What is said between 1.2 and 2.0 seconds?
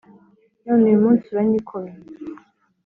uranyikomye